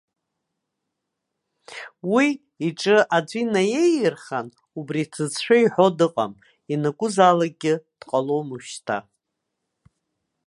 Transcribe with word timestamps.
Уи, 2.13 2.27
иҿы 2.67 2.97
аӡәы 3.15 3.39
инаиеирхан, 3.43 4.47
убри 4.79 5.01
аҭыӡшәа 5.05 5.55
иҳәо 5.63 5.87
дыҟам, 5.97 6.33
ианакәызаалакгьы 6.71 7.73
дҟалом 7.99 8.47
уажәшьҭа. 8.51 8.97